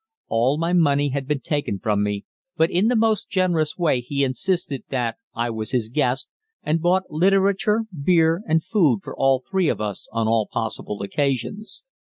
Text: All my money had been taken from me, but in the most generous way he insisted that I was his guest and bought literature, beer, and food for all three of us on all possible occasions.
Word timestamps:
All 0.29 0.57
my 0.57 0.73
money 0.73 1.09
had 1.09 1.27
been 1.27 1.41
taken 1.41 1.77
from 1.77 2.01
me, 2.01 2.25
but 2.57 2.71
in 2.71 2.87
the 2.87 2.95
most 2.95 3.29
generous 3.29 3.77
way 3.77 4.01
he 4.01 4.23
insisted 4.23 4.83
that 4.89 5.17
I 5.35 5.51
was 5.51 5.69
his 5.73 5.89
guest 5.89 6.27
and 6.63 6.81
bought 6.81 7.11
literature, 7.11 7.81
beer, 8.01 8.41
and 8.47 8.63
food 8.63 9.01
for 9.03 9.15
all 9.15 9.43
three 9.47 9.69
of 9.69 9.79
us 9.79 10.07
on 10.11 10.27
all 10.27 10.49
possible 10.51 11.03
occasions. 11.03 11.83